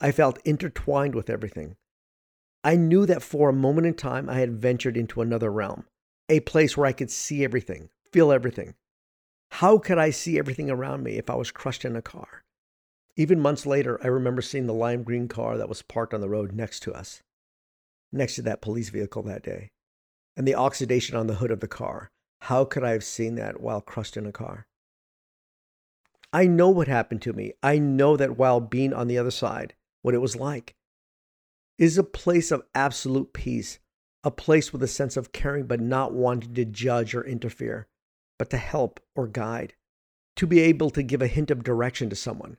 I 0.00 0.12
felt 0.12 0.38
intertwined 0.44 1.14
with 1.14 1.30
everything. 1.30 1.76
I 2.64 2.76
knew 2.76 3.06
that 3.06 3.22
for 3.22 3.48
a 3.48 3.54
moment 3.54 3.86
in 3.86 3.94
time 3.94 4.28
I 4.28 4.38
had 4.40 4.60
ventured 4.60 4.96
into 4.96 5.20
another 5.20 5.50
realm, 5.50 5.84
a 6.28 6.40
place 6.40 6.76
where 6.76 6.86
I 6.86 6.92
could 6.92 7.10
see 7.10 7.44
everything, 7.44 7.88
feel 8.12 8.30
everything. 8.30 8.74
How 9.52 9.78
could 9.78 9.98
I 9.98 10.10
see 10.10 10.38
everything 10.38 10.70
around 10.70 11.02
me 11.02 11.18
if 11.18 11.28
I 11.28 11.34
was 11.34 11.50
crushed 11.50 11.84
in 11.84 11.96
a 11.96 12.02
car? 12.02 12.42
Even 13.16 13.40
months 13.40 13.66
later, 13.66 13.98
I 14.02 14.06
remember 14.06 14.40
seeing 14.40 14.66
the 14.66 14.72
lime 14.72 15.02
green 15.02 15.28
car 15.28 15.58
that 15.58 15.68
was 15.68 15.82
parked 15.82 16.14
on 16.14 16.20
the 16.20 16.28
road 16.28 16.52
next 16.52 16.80
to 16.84 16.94
us, 16.94 17.22
next 18.10 18.36
to 18.36 18.42
that 18.42 18.62
police 18.62 18.88
vehicle 18.88 19.22
that 19.24 19.42
day, 19.42 19.70
and 20.36 20.48
the 20.48 20.54
oxidation 20.54 21.16
on 21.16 21.26
the 21.26 21.34
hood 21.34 21.50
of 21.50 21.60
the 21.60 21.68
car. 21.68 22.08
How 22.42 22.64
could 22.64 22.82
I 22.82 22.90
have 22.90 23.04
seen 23.04 23.34
that 23.34 23.60
while 23.60 23.80
crushed 23.80 24.16
in 24.16 24.26
a 24.26 24.32
car? 24.32 24.66
I 26.32 26.46
know 26.46 26.70
what 26.70 26.88
happened 26.88 27.22
to 27.22 27.32
me. 27.32 27.52
I 27.62 27.78
know 27.78 28.16
that 28.16 28.38
while 28.38 28.60
being 28.60 28.94
on 28.94 29.06
the 29.06 29.18
other 29.18 29.30
side, 29.30 29.74
what 30.00 30.14
it 30.14 30.20
was 30.20 30.36
like. 30.36 30.74
Is 31.78 31.98
a 31.98 32.04
place 32.04 32.50
of 32.50 32.62
absolute 32.74 33.32
peace, 33.32 33.78
a 34.24 34.30
place 34.30 34.72
with 34.72 34.82
a 34.82 34.88
sense 34.88 35.16
of 35.16 35.32
caring 35.32 35.66
but 35.66 35.80
not 35.80 36.14
wanting 36.14 36.54
to 36.54 36.64
judge 36.64 37.14
or 37.14 37.24
interfere, 37.24 37.88
but 38.38 38.50
to 38.50 38.56
help 38.56 39.00
or 39.14 39.26
guide, 39.26 39.74
to 40.36 40.46
be 40.46 40.60
able 40.60 40.90
to 40.90 41.02
give 41.02 41.22
a 41.22 41.26
hint 41.26 41.50
of 41.50 41.64
direction 41.64 42.08
to 42.10 42.16
someone. 42.16 42.56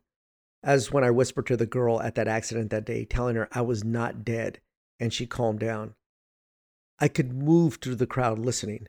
As 0.62 0.92
when 0.92 1.04
I 1.04 1.12
whispered 1.12 1.48
to 1.48 1.58
the 1.58 1.66
girl 1.66 2.02
at 2.02 2.16
that 2.16 2.28
accident 2.28 2.70
that 2.70 2.86
day, 2.86 3.06
telling 3.06 3.36
her 3.36 3.50
I 3.52 3.62
was 3.62 3.84
not 3.84 4.24
dead, 4.24 4.62
and 5.00 5.12
she 5.14 5.26
calmed 5.26 5.60
down. 5.60 5.96
I 7.00 7.08
could 7.08 7.34
move 7.34 7.76
through 7.76 7.96
the 7.96 8.08
crowd 8.08 8.40
listening. 8.40 8.88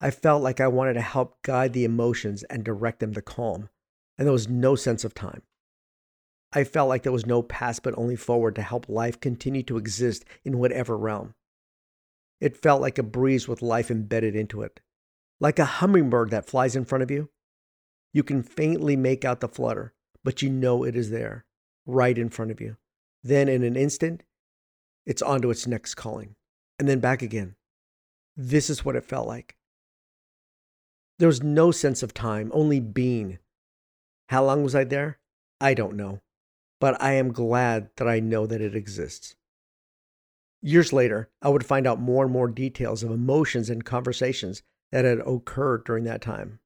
I 0.00 0.10
felt 0.10 0.42
like 0.42 0.60
I 0.60 0.68
wanted 0.68 0.94
to 0.94 1.00
help 1.00 1.42
guide 1.42 1.72
the 1.72 1.84
emotions 1.84 2.42
and 2.44 2.64
direct 2.64 3.00
them 3.00 3.14
to 3.14 3.22
calm, 3.22 3.70
and 4.18 4.26
there 4.26 4.32
was 4.32 4.48
no 4.48 4.74
sense 4.74 5.04
of 5.04 5.14
time. 5.14 5.42
I 6.52 6.64
felt 6.64 6.88
like 6.88 7.02
there 7.02 7.12
was 7.12 7.26
no 7.26 7.42
past 7.42 7.82
but 7.82 7.96
only 7.98 8.16
forward 8.16 8.54
to 8.54 8.62
help 8.62 8.88
life 8.88 9.20
continue 9.20 9.62
to 9.64 9.76
exist 9.76 10.24
in 10.44 10.58
whatever 10.58 10.96
realm. 10.96 11.34
It 12.40 12.56
felt 12.56 12.80
like 12.80 12.98
a 12.98 13.02
breeze 13.02 13.48
with 13.48 13.62
life 13.62 13.90
embedded 13.90 14.36
into 14.36 14.62
it, 14.62 14.80
like 15.40 15.58
a 15.58 15.64
hummingbird 15.64 16.30
that 16.30 16.46
flies 16.46 16.76
in 16.76 16.84
front 16.84 17.02
of 17.02 17.10
you. 17.10 17.30
You 18.12 18.22
can 18.22 18.42
faintly 18.42 18.96
make 18.96 19.24
out 19.24 19.40
the 19.40 19.48
flutter, 19.48 19.92
but 20.24 20.40
you 20.42 20.50
know 20.50 20.84
it 20.84 20.96
is 20.96 21.10
there, 21.10 21.44
right 21.84 22.16
in 22.16 22.30
front 22.30 22.50
of 22.50 22.60
you. 22.60 22.76
Then, 23.22 23.48
in 23.48 23.62
an 23.62 23.76
instant, 23.76 24.22
it's 25.04 25.22
on 25.22 25.42
to 25.42 25.50
its 25.50 25.66
next 25.66 25.94
calling, 25.94 26.36
and 26.78 26.88
then 26.88 27.00
back 27.00 27.22
again. 27.22 27.56
This 28.36 28.70
is 28.70 28.84
what 28.84 28.96
it 28.96 29.04
felt 29.04 29.26
like. 29.26 29.56
There 31.18 31.28
was 31.28 31.42
no 31.42 31.70
sense 31.70 32.02
of 32.02 32.14
time, 32.14 32.50
only 32.54 32.80
being. 32.80 33.38
How 34.28 34.44
long 34.44 34.62
was 34.62 34.74
I 34.74 34.84
there? 34.84 35.18
I 35.60 35.74
don't 35.74 35.96
know, 35.96 36.20
but 36.80 37.00
I 37.00 37.12
am 37.12 37.32
glad 37.32 37.90
that 37.96 38.08
I 38.08 38.20
know 38.20 38.46
that 38.46 38.60
it 38.60 38.74
exists. 38.74 39.36
Years 40.62 40.92
later, 40.92 41.30
I 41.40 41.48
would 41.48 41.64
find 41.64 41.86
out 41.86 42.00
more 42.00 42.24
and 42.24 42.32
more 42.32 42.48
details 42.48 43.02
of 43.02 43.10
emotions 43.10 43.70
and 43.70 43.84
conversations 43.84 44.62
that 44.90 45.04
had 45.04 45.20
occurred 45.20 45.84
during 45.84 46.04
that 46.04 46.20
time. 46.20 46.58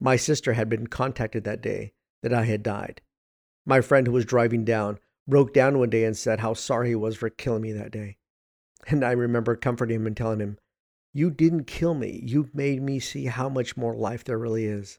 My 0.00 0.16
sister 0.16 0.54
had 0.54 0.68
been 0.68 0.86
contacted 0.86 1.44
that 1.44 1.62
day 1.62 1.92
that 2.22 2.32
I 2.32 2.44
had 2.44 2.62
died. 2.62 3.00
My 3.64 3.80
friend 3.80 4.06
who 4.06 4.12
was 4.12 4.24
driving 4.24 4.64
down 4.64 4.98
broke 5.26 5.52
down 5.52 5.78
one 5.78 5.90
day 5.90 6.04
and 6.04 6.16
said 6.16 6.40
how 6.40 6.54
sorry 6.54 6.88
he 6.88 6.94
was 6.94 7.16
for 7.16 7.30
killing 7.30 7.62
me 7.62 7.72
that 7.72 7.92
day. 7.92 8.16
And 8.86 9.04
I 9.04 9.12
remember 9.12 9.56
comforting 9.56 9.96
him 9.96 10.06
and 10.06 10.16
telling 10.16 10.40
him, 10.40 10.58
You 11.12 11.30
didn't 11.30 11.64
kill 11.64 11.94
me. 11.94 12.22
You 12.24 12.48
made 12.54 12.82
me 12.82 12.98
see 12.98 13.26
how 13.26 13.48
much 13.48 13.76
more 13.76 13.94
life 13.94 14.24
there 14.24 14.38
really 14.38 14.64
is. 14.64 14.98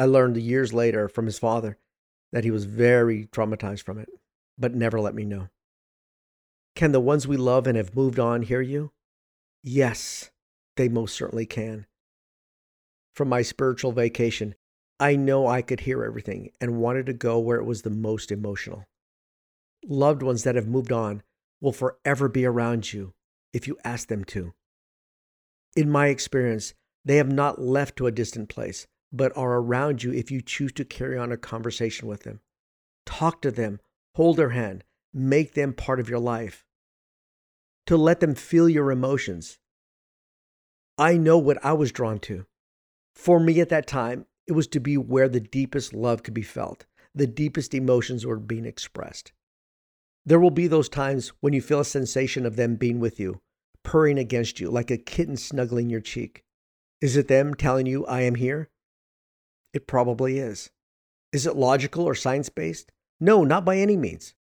I 0.00 0.06
learned 0.06 0.38
years 0.38 0.72
later 0.72 1.10
from 1.10 1.26
his 1.26 1.38
father 1.38 1.76
that 2.32 2.42
he 2.42 2.50
was 2.50 2.64
very 2.64 3.26
traumatized 3.26 3.82
from 3.82 3.98
it, 3.98 4.08
but 4.56 4.74
never 4.74 4.98
let 4.98 5.14
me 5.14 5.26
know. 5.26 5.48
Can 6.74 6.92
the 6.92 7.00
ones 7.00 7.28
we 7.28 7.36
love 7.36 7.66
and 7.66 7.76
have 7.76 7.94
moved 7.94 8.18
on 8.18 8.40
hear 8.40 8.62
you? 8.62 8.92
Yes, 9.62 10.30
they 10.78 10.88
most 10.88 11.14
certainly 11.14 11.44
can. 11.44 11.84
From 13.14 13.28
my 13.28 13.42
spiritual 13.42 13.92
vacation, 13.92 14.54
I 14.98 15.16
know 15.16 15.46
I 15.46 15.60
could 15.60 15.80
hear 15.80 16.02
everything 16.02 16.50
and 16.62 16.80
wanted 16.80 17.04
to 17.04 17.12
go 17.12 17.38
where 17.38 17.58
it 17.58 17.66
was 17.66 17.82
the 17.82 17.90
most 17.90 18.32
emotional. 18.32 18.86
Loved 19.84 20.22
ones 20.22 20.44
that 20.44 20.54
have 20.54 20.66
moved 20.66 20.92
on 20.92 21.22
will 21.60 21.72
forever 21.72 22.26
be 22.26 22.46
around 22.46 22.94
you 22.94 23.12
if 23.52 23.68
you 23.68 23.76
ask 23.84 24.08
them 24.08 24.24
to. 24.24 24.54
In 25.76 25.90
my 25.90 26.06
experience, 26.06 26.72
they 27.04 27.18
have 27.18 27.30
not 27.30 27.60
left 27.60 27.96
to 27.96 28.06
a 28.06 28.12
distant 28.12 28.48
place, 28.48 28.86
but 29.12 29.36
are 29.36 29.54
around 29.54 30.02
you 30.02 30.12
if 30.12 30.30
you 30.30 30.40
choose 30.40 30.72
to 30.72 30.84
carry 30.84 31.18
on 31.18 31.32
a 31.32 31.36
conversation 31.36 32.06
with 32.06 32.22
them. 32.22 32.40
Talk 33.06 33.42
to 33.42 33.50
them, 33.50 33.80
hold 34.14 34.36
their 34.36 34.50
hand, 34.50 34.84
make 35.12 35.54
them 35.54 35.72
part 35.72 36.00
of 36.00 36.08
your 36.08 36.18
life, 36.18 36.64
to 37.86 37.96
let 37.96 38.20
them 38.20 38.34
feel 38.34 38.68
your 38.68 38.90
emotions. 38.90 39.58
I 40.96 41.16
know 41.16 41.38
what 41.38 41.64
I 41.64 41.72
was 41.72 41.92
drawn 41.92 42.18
to. 42.20 42.46
For 43.14 43.40
me 43.40 43.60
at 43.60 43.68
that 43.70 43.86
time, 43.86 44.26
it 44.46 44.52
was 44.52 44.66
to 44.68 44.80
be 44.80 44.96
where 44.96 45.28
the 45.28 45.40
deepest 45.40 45.92
love 45.92 46.22
could 46.22 46.34
be 46.34 46.42
felt, 46.42 46.86
the 47.14 47.26
deepest 47.26 47.74
emotions 47.74 48.24
were 48.24 48.38
being 48.38 48.64
expressed. 48.64 49.32
There 50.24 50.38
will 50.38 50.50
be 50.50 50.66
those 50.66 50.88
times 50.88 51.32
when 51.40 51.52
you 51.52 51.62
feel 51.62 51.80
a 51.80 51.84
sensation 51.84 52.46
of 52.46 52.56
them 52.56 52.76
being 52.76 53.00
with 53.00 53.18
you, 53.18 53.40
purring 53.82 54.18
against 54.18 54.60
you 54.60 54.70
like 54.70 54.90
a 54.90 54.98
kitten 54.98 55.36
snuggling 55.36 55.90
your 55.90 56.00
cheek. 56.00 56.44
Is 57.00 57.16
it 57.16 57.28
them 57.28 57.54
telling 57.54 57.86
you, 57.86 58.06
I 58.06 58.22
am 58.22 58.34
here? 58.34 58.68
It 59.72 59.86
probably 59.86 60.38
is. 60.38 60.70
Is 61.32 61.46
it 61.46 61.56
logical 61.56 62.04
or 62.04 62.14
science 62.14 62.48
based? 62.48 62.90
No, 63.20 63.44
not 63.44 63.64
by 63.64 63.76
any 63.76 63.96
means. 63.96 64.34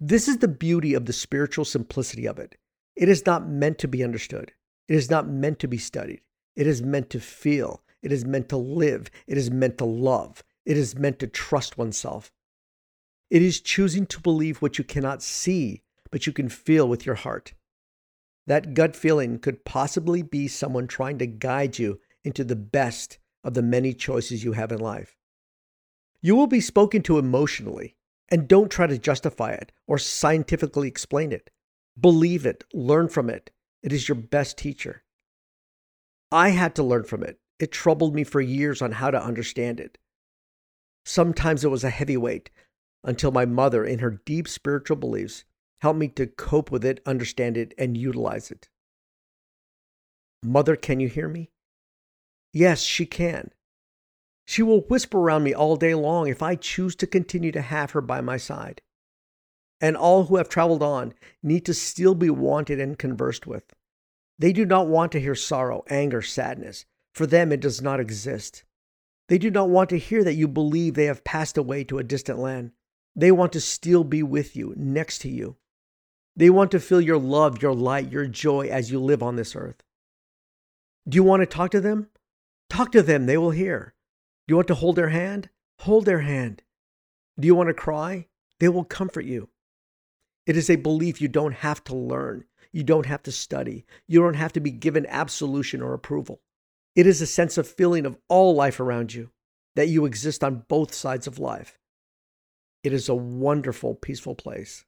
This 0.00 0.28
is 0.28 0.38
the 0.38 0.48
beauty 0.48 0.94
of 0.94 1.06
the 1.06 1.12
spiritual 1.12 1.64
simplicity 1.64 2.26
of 2.26 2.38
it. 2.38 2.56
It 2.96 3.08
is 3.08 3.26
not 3.26 3.48
meant 3.48 3.78
to 3.78 3.88
be 3.88 4.04
understood. 4.04 4.52
It 4.88 4.94
is 4.94 5.10
not 5.10 5.28
meant 5.28 5.58
to 5.60 5.68
be 5.68 5.78
studied. 5.78 6.22
It 6.56 6.66
is 6.66 6.82
meant 6.82 7.10
to 7.10 7.20
feel. 7.20 7.82
It 8.02 8.12
is 8.12 8.24
meant 8.24 8.48
to 8.50 8.56
live. 8.56 9.10
It 9.26 9.36
is 9.36 9.50
meant 9.50 9.78
to 9.78 9.84
love. 9.84 10.42
It 10.64 10.76
is 10.76 10.96
meant 10.96 11.18
to 11.18 11.26
trust 11.26 11.76
oneself. 11.76 12.32
It 13.30 13.42
is 13.42 13.60
choosing 13.60 14.06
to 14.06 14.20
believe 14.20 14.62
what 14.62 14.78
you 14.78 14.84
cannot 14.84 15.22
see, 15.22 15.82
but 16.10 16.26
you 16.26 16.32
can 16.32 16.48
feel 16.48 16.88
with 16.88 17.04
your 17.04 17.16
heart. 17.16 17.52
That 18.46 18.72
gut 18.72 18.96
feeling 18.96 19.38
could 19.38 19.64
possibly 19.64 20.22
be 20.22 20.48
someone 20.48 20.86
trying 20.86 21.18
to 21.18 21.26
guide 21.26 21.78
you 21.78 22.00
into 22.24 22.44
the 22.44 22.56
best 22.56 23.18
of 23.44 23.54
the 23.54 23.62
many 23.62 23.92
choices 23.94 24.44
you 24.44 24.52
have 24.52 24.72
in 24.72 24.78
life. 24.78 25.16
You 26.20 26.34
will 26.34 26.46
be 26.46 26.60
spoken 26.60 27.02
to 27.02 27.18
emotionally, 27.18 27.96
and 28.28 28.48
don't 28.48 28.70
try 28.70 28.86
to 28.86 28.98
justify 28.98 29.52
it 29.52 29.72
or 29.86 29.98
scientifically 29.98 30.88
explain 30.88 31.32
it. 31.32 31.50
Believe 31.98 32.44
it, 32.44 32.64
learn 32.72 33.08
from 33.08 33.30
it. 33.30 33.50
It 33.82 33.92
is 33.92 34.08
your 34.08 34.16
best 34.16 34.58
teacher. 34.58 35.04
I 36.30 36.50
had 36.50 36.74
to 36.74 36.82
learn 36.82 37.04
from 37.04 37.22
it. 37.22 37.38
It 37.58 37.72
troubled 37.72 38.14
me 38.14 38.24
for 38.24 38.40
years 38.40 38.82
on 38.82 38.92
how 38.92 39.10
to 39.10 39.22
understand 39.22 39.80
it. 39.80 39.98
Sometimes 41.04 41.64
it 41.64 41.70
was 41.70 41.84
a 41.84 41.90
heavy 41.90 42.16
weight 42.16 42.50
until 43.02 43.30
my 43.30 43.46
mother, 43.46 43.84
in 43.84 44.00
her 44.00 44.20
deep 44.26 44.46
spiritual 44.46 44.96
beliefs, 44.96 45.44
helped 45.80 45.98
me 45.98 46.08
to 46.08 46.26
cope 46.26 46.70
with 46.70 46.84
it, 46.84 47.00
understand 47.06 47.56
it, 47.56 47.72
and 47.78 47.96
utilize 47.96 48.50
it. 48.50 48.68
Mother, 50.42 50.76
can 50.76 51.00
you 51.00 51.08
hear 51.08 51.28
me? 51.28 51.50
Yes, 52.52 52.80
she 52.80 53.06
can. 53.06 53.50
She 54.46 54.62
will 54.62 54.80
whisper 54.82 55.18
around 55.18 55.42
me 55.42 55.52
all 55.52 55.76
day 55.76 55.94
long 55.94 56.28
if 56.28 56.42
I 56.42 56.54
choose 56.54 56.96
to 56.96 57.06
continue 57.06 57.52
to 57.52 57.60
have 57.60 57.90
her 57.90 58.00
by 58.00 58.20
my 58.20 58.38
side. 58.38 58.80
And 59.80 59.96
all 59.96 60.24
who 60.24 60.36
have 60.36 60.48
traveled 60.48 60.82
on 60.82 61.14
need 61.42 61.64
to 61.66 61.74
still 61.74 62.14
be 62.14 62.30
wanted 62.30 62.80
and 62.80 62.98
conversed 62.98 63.46
with. 63.46 63.74
They 64.38 64.52
do 64.52 64.64
not 64.64 64.88
want 64.88 65.12
to 65.12 65.20
hear 65.20 65.34
sorrow, 65.34 65.84
anger, 65.88 66.22
sadness. 66.22 66.86
For 67.12 67.26
them, 67.26 67.52
it 67.52 67.60
does 67.60 67.82
not 67.82 68.00
exist. 68.00 68.64
They 69.28 69.38
do 69.38 69.50
not 69.50 69.68
want 69.68 69.90
to 69.90 69.98
hear 69.98 70.24
that 70.24 70.34
you 70.34 70.48
believe 70.48 70.94
they 70.94 71.04
have 71.04 71.24
passed 71.24 71.58
away 71.58 71.84
to 71.84 71.98
a 71.98 72.04
distant 72.04 72.38
land. 72.38 72.72
They 73.14 73.30
want 73.30 73.52
to 73.52 73.60
still 73.60 74.04
be 74.04 74.22
with 74.22 74.56
you, 74.56 74.72
next 74.76 75.18
to 75.18 75.28
you. 75.28 75.56
They 76.36 76.50
want 76.50 76.70
to 76.70 76.80
feel 76.80 77.00
your 77.00 77.18
love, 77.18 77.60
your 77.60 77.74
light, 77.74 78.12
your 78.12 78.26
joy 78.26 78.68
as 78.68 78.90
you 78.90 79.00
live 79.00 79.22
on 79.22 79.36
this 79.36 79.56
earth. 79.56 79.82
Do 81.08 81.16
you 81.16 81.24
want 81.24 81.42
to 81.42 81.46
talk 81.46 81.72
to 81.72 81.80
them? 81.80 82.08
Talk 82.70 82.92
to 82.92 83.02
them, 83.02 83.26
they 83.26 83.38
will 83.38 83.50
hear. 83.50 83.94
Do 84.46 84.52
you 84.52 84.56
want 84.56 84.68
to 84.68 84.74
hold 84.74 84.96
their 84.96 85.08
hand? 85.08 85.50
Hold 85.80 86.04
their 86.04 86.20
hand. 86.20 86.62
Do 87.38 87.46
you 87.46 87.54
want 87.54 87.68
to 87.68 87.74
cry? 87.74 88.26
They 88.60 88.68
will 88.68 88.84
comfort 88.84 89.24
you. 89.24 89.48
It 90.46 90.56
is 90.56 90.70
a 90.70 90.76
belief 90.76 91.20
you 91.20 91.28
don't 91.28 91.54
have 91.54 91.84
to 91.84 91.94
learn. 91.94 92.44
You 92.72 92.82
don't 92.82 93.06
have 93.06 93.22
to 93.24 93.32
study. 93.32 93.84
You 94.06 94.20
don't 94.20 94.34
have 94.34 94.52
to 94.54 94.60
be 94.60 94.70
given 94.70 95.06
absolution 95.06 95.82
or 95.82 95.94
approval. 95.94 96.40
It 96.96 97.06
is 97.06 97.20
a 97.20 97.26
sense 97.26 97.58
of 97.58 97.68
feeling 97.68 98.06
of 98.06 98.18
all 98.28 98.54
life 98.54 98.80
around 98.80 99.14
you, 99.14 99.30
that 99.76 99.88
you 99.88 100.04
exist 100.04 100.42
on 100.42 100.64
both 100.68 100.92
sides 100.92 101.26
of 101.26 101.38
life. 101.38 101.78
It 102.82 102.92
is 102.92 103.08
a 103.08 103.14
wonderful, 103.14 103.94
peaceful 103.94 104.34
place. 104.34 104.84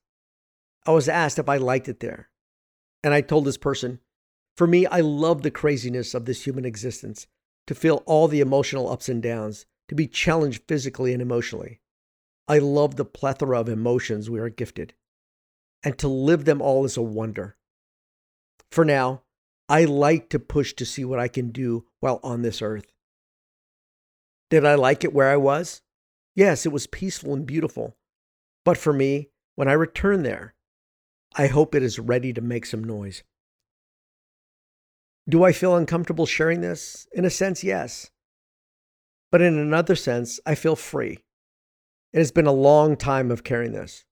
I 0.85 0.91
was 0.91 1.07
asked 1.07 1.39
if 1.39 1.47
I 1.47 1.57
liked 1.57 1.87
it 1.87 1.99
there. 1.99 2.29
And 3.03 3.13
I 3.13 3.21
told 3.21 3.45
this 3.45 3.57
person, 3.57 3.99
for 4.57 4.67
me, 4.67 4.85
I 4.85 4.99
love 4.99 5.41
the 5.41 5.51
craziness 5.51 6.13
of 6.13 6.25
this 6.25 6.45
human 6.45 6.65
existence 6.65 7.27
to 7.67 7.75
feel 7.75 8.03
all 8.05 8.27
the 8.27 8.41
emotional 8.41 8.89
ups 8.89 9.09
and 9.09 9.21
downs, 9.21 9.65
to 9.87 9.95
be 9.95 10.07
challenged 10.07 10.63
physically 10.67 11.13
and 11.13 11.21
emotionally. 11.21 11.81
I 12.47 12.59
love 12.59 12.95
the 12.95 13.05
plethora 13.05 13.59
of 13.59 13.69
emotions 13.69 14.29
we 14.29 14.39
are 14.39 14.49
gifted, 14.49 14.93
and 15.83 15.97
to 15.99 16.07
live 16.07 16.45
them 16.45 16.61
all 16.61 16.85
is 16.85 16.97
a 16.97 17.01
wonder. 17.01 17.57
For 18.71 18.85
now, 18.85 19.23
I 19.69 19.85
like 19.85 20.29
to 20.29 20.39
push 20.39 20.73
to 20.73 20.85
see 20.85 21.05
what 21.05 21.19
I 21.19 21.27
can 21.27 21.51
do 21.51 21.85
while 21.99 22.19
on 22.23 22.41
this 22.41 22.61
earth. 22.61 22.91
Did 24.49 24.65
I 24.65 24.75
like 24.75 25.03
it 25.03 25.13
where 25.13 25.29
I 25.29 25.37
was? 25.37 25.81
Yes, 26.35 26.65
it 26.65 26.71
was 26.71 26.87
peaceful 26.87 27.33
and 27.33 27.45
beautiful. 27.45 27.95
But 28.65 28.77
for 28.77 28.91
me, 28.91 29.29
when 29.55 29.67
I 29.67 29.73
return 29.73 30.23
there, 30.23 30.55
I 31.35 31.47
hope 31.47 31.73
it 31.73 31.83
is 31.83 31.99
ready 31.99 32.33
to 32.33 32.41
make 32.41 32.65
some 32.65 32.83
noise. 32.83 33.23
Do 35.31 35.45
I 35.45 35.53
feel 35.53 35.77
uncomfortable 35.77 36.25
sharing 36.25 36.59
this? 36.59 37.07
In 37.13 37.23
a 37.23 37.29
sense, 37.29 37.63
yes. 37.63 38.11
But 39.31 39.41
in 39.41 39.57
another 39.57 39.95
sense, 39.95 40.41
I 40.45 40.55
feel 40.55 40.75
free. 40.75 41.19
It 42.11 42.17
has 42.17 42.33
been 42.33 42.47
a 42.47 42.51
long 42.51 42.97
time 42.97 43.31
of 43.31 43.45
carrying 43.45 43.71
this. 43.71 44.03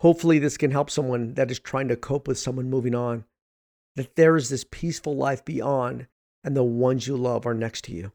Hopefully, 0.00 0.38
this 0.38 0.56
can 0.56 0.70
help 0.70 0.88
someone 0.88 1.34
that 1.34 1.50
is 1.50 1.58
trying 1.58 1.88
to 1.88 1.96
cope 1.96 2.26
with 2.26 2.38
someone 2.38 2.70
moving 2.70 2.94
on, 2.94 3.26
that 3.96 4.16
there 4.16 4.34
is 4.34 4.48
this 4.48 4.64
peaceful 4.70 5.14
life 5.14 5.44
beyond, 5.44 6.06
and 6.42 6.56
the 6.56 6.64
ones 6.64 7.06
you 7.06 7.18
love 7.18 7.44
are 7.44 7.52
next 7.52 7.84
to 7.84 7.92
you. 7.92 8.12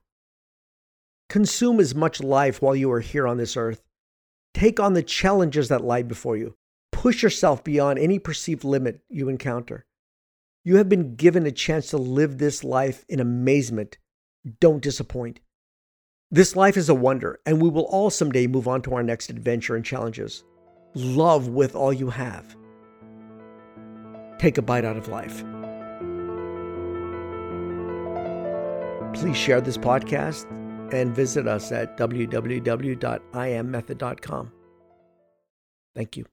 Consume 1.29 1.79
as 1.79 1.93
much 1.93 2.21
life 2.21 2.59
while 2.59 2.75
you 2.75 2.91
are 2.91 3.01
here 3.01 3.27
on 3.27 3.37
this 3.37 3.55
earth. 3.55 3.83
Take 4.55 4.79
on 4.79 4.93
the 4.93 5.03
challenges 5.03 5.69
that 5.69 5.83
lie 5.83 6.01
before 6.01 6.37
you. 6.37 6.55
Push 6.91 7.21
yourself 7.21 7.63
beyond 7.63 7.99
any 7.99 8.17
perceived 8.17 8.63
limit 8.63 9.01
you 9.09 9.29
encounter. 9.29 9.85
You 10.69 10.75
have 10.75 10.87
been 10.87 11.15
given 11.15 11.47
a 11.47 11.51
chance 11.51 11.89
to 11.89 11.97
live 11.97 12.37
this 12.37 12.63
life 12.63 13.03
in 13.09 13.19
amazement. 13.19 13.97
Don't 14.59 14.83
disappoint. 14.83 15.39
This 16.29 16.55
life 16.55 16.77
is 16.77 16.89
a 16.89 16.93
wonder, 16.93 17.39
and 17.43 17.59
we 17.59 17.69
will 17.69 17.85
all 17.85 18.11
someday 18.11 18.45
move 18.45 18.67
on 18.67 18.83
to 18.83 18.93
our 18.93 19.01
next 19.01 19.31
adventure 19.31 19.75
and 19.75 19.83
challenges. 19.83 20.43
Love 20.93 21.47
with 21.47 21.75
all 21.75 21.91
you 21.91 22.11
have. 22.11 22.55
Take 24.37 24.59
a 24.59 24.61
bite 24.61 24.85
out 24.85 24.95
of 24.95 25.07
life. 25.07 25.43
Please 29.19 29.37
share 29.37 29.61
this 29.61 29.79
podcast 29.79 30.45
and 30.93 31.15
visit 31.15 31.47
us 31.47 31.71
at 31.71 31.97
www.immethod.com. 31.97 34.51
Thank 35.95 36.15
you. 36.15 36.25